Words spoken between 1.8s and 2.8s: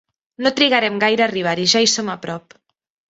hi som a prop.